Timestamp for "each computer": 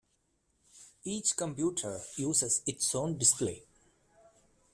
1.03-2.01